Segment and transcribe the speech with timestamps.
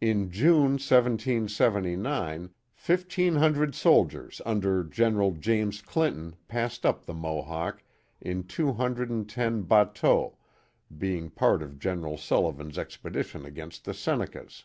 [0.00, 7.82] In June, 1779, fifteen hundred soldiers under General James Clinton passed up the Mohawk,
[8.18, 10.36] in two hundred and ten bateaux^
[10.96, 14.64] being part of General Sullivan's ex pedition against the Senccas.